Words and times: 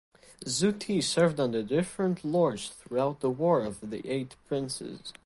Zu 0.47 0.71
Ti 0.71 0.99
served 0.99 1.39
under 1.39 1.61
different 1.61 2.25
lords 2.25 2.69
throughout 2.69 3.19
the 3.19 3.29
War 3.29 3.61
of 3.61 3.87
the 3.91 4.01
Eight 4.09 4.35
Princes. 4.47 5.13